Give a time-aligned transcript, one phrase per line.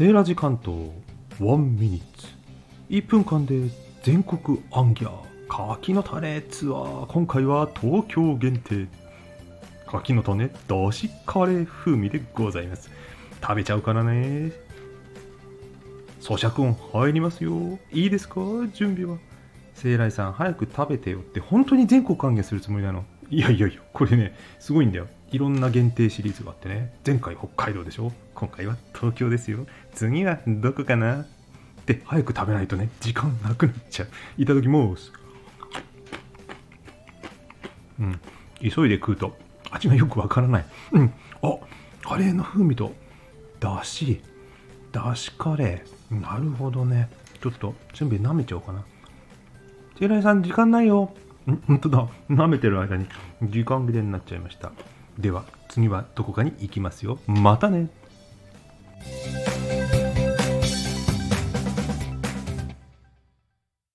[0.00, 0.92] セーラジ関東
[1.38, 2.26] 1ミニッツ。
[2.88, 3.68] 1分間で
[4.02, 5.12] 全国アンギャー
[5.46, 7.06] 柿の種ツアー。
[7.12, 8.88] 今回は東京限定。
[9.86, 12.90] 柿の種だしカレー風味でございます。
[13.42, 14.52] 食べちゃうからね。
[16.22, 17.78] 咀嚼音入りますよ。
[17.92, 18.40] いいですか？
[18.72, 19.18] 準備は。
[19.74, 23.04] 聖来さん早く食べてよって本当に全国還元するつもりなの。
[23.30, 25.06] いやいやいやこれねすごいんだよ。
[25.30, 26.92] いろんな限定シリーズがあってね。
[27.06, 28.12] 前回北海道でしょ？
[28.34, 29.66] 今回は東京ですよ。
[29.94, 31.22] 次はどこかな？
[31.22, 31.26] っ
[31.86, 34.08] て早く食べないとね時間なくなっちゃう。
[34.36, 35.12] いただきます。
[38.00, 38.20] うん。
[38.60, 39.36] 急いで食うと
[39.70, 40.64] 味がよくわからない。
[40.92, 41.12] うん。
[41.42, 41.58] あ
[42.02, 42.92] カレーの風味と
[43.60, 44.20] だし。
[44.90, 46.20] だしカレー。
[46.20, 47.08] なるほどね。
[47.40, 48.84] ちょっと準備舐めちゃおうかな。
[49.96, 51.14] チェライさん時間ないよ。
[51.66, 52.08] 本当だ。
[52.28, 53.06] 舐めてる間に
[53.42, 54.72] 時間切れになっちゃいました。
[55.18, 57.18] では次はどこかに行きますよ。
[57.26, 57.88] またね。